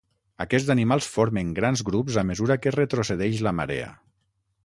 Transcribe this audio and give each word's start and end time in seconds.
Aquests 0.43 0.69
animals 0.73 1.09
formen 1.17 1.51
grans 1.59 1.83
grups 1.91 2.17
a 2.23 2.25
mesura 2.31 2.59
que 2.63 2.75
retrocedeix 2.79 3.45
la 3.49 3.57
marea. 3.61 3.93